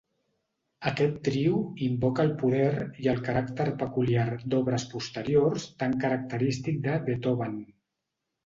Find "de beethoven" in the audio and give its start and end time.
6.89-7.63